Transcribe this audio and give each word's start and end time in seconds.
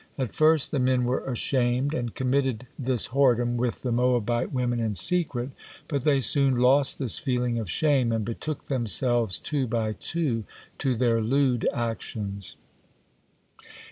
At 0.17 0.33
first 0.33 0.71
the 0.71 0.79
men 0.79 1.05
were 1.05 1.23
ashamed 1.29 1.93
and 1.93 2.15
committed 2.15 2.65
this 2.79 3.09
whoredom 3.09 3.55
with 3.55 3.83
the 3.83 3.91
Moabite 3.91 4.51
women 4.51 4.79
in 4.79 4.95
secret, 4.95 5.51
but 5.87 6.05
they 6.05 6.21
soon 6.21 6.55
lost 6.55 6.97
this 6.97 7.19
feeling 7.19 7.59
of 7.59 7.69
shame 7.69 8.11
and 8.11 8.25
betook 8.25 8.65
themselves 8.65 9.37
two 9.37 9.67
by 9.67 9.93
two 9.93 10.43
to 10.79 10.95
their 10.95 11.21
lewd 11.21 11.69
actions. 11.71 12.55